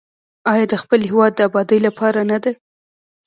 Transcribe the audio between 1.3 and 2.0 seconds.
د ابادۍ